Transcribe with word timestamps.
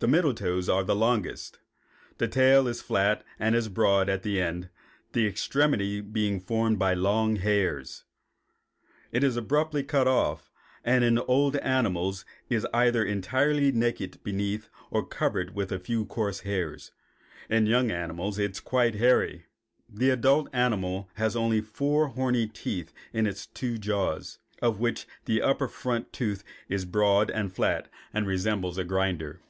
The 0.00 0.08
middle 0.08 0.34
toes 0.34 0.68
are 0.68 0.84
the 0.84 0.94
longest. 0.94 1.60
The 2.18 2.28
tail 2.28 2.68
is 2.68 2.82
flat 2.82 3.24
and 3.40 3.54
is 3.54 3.70
broad 3.70 4.10
at 4.10 4.22
the 4.22 4.38
end, 4.38 4.68
the 5.14 5.26
extremity 5.26 6.02
being 6.02 6.40
formed 6.40 6.78
by 6.78 6.92
long 6.92 7.36
hairs. 7.36 8.04
It 9.12 9.24
is 9.24 9.38
abruptly 9.38 9.82
cut 9.82 10.06
off, 10.06 10.50
and 10.84 11.04
in 11.04 11.18
old 11.20 11.56
animals 11.56 12.26
is 12.50 12.66
either 12.74 13.02
entirely 13.02 13.72
naked 13.72 14.22
beneath 14.22 14.68
or 14.90 15.06
covered 15.06 15.54
with 15.54 15.72
a 15.72 15.78
few 15.80 16.04
coarse 16.04 16.40
hairs. 16.40 16.92
In 17.48 17.64
young 17.64 17.90
animals 17.90 18.38
it 18.38 18.50
is 18.50 18.60
quite 18.60 18.96
hairy. 18.96 19.46
The 19.88 20.10
adult 20.10 20.50
animal 20.52 21.08
has 21.14 21.34
only 21.34 21.62
four 21.62 22.08
horny 22.08 22.46
teeth 22.46 22.92
in 23.14 23.26
its 23.26 23.46
two 23.46 23.78
jaws, 23.78 24.38
of 24.60 24.78
which 24.78 25.06
the 25.24 25.40
upper 25.40 25.66
front 25.66 26.12
tooth 26.12 26.44
is 26.68 26.84
broad 26.84 27.30
and 27.30 27.50
flat 27.50 27.88
and 28.12 28.26
resembles 28.26 28.76
a 28.76 28.84
grinder. 28.84 29.40